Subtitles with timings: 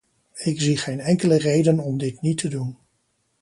[0.35, 2.77] Ik zie geen enkele reden om dit niet te doen.